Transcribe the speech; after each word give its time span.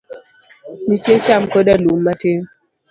Nitie 0.87 1.15
cham 1.25 1.43
koda 1.51 1.73
lum 1.83 1.99
matin. 2.05 2.39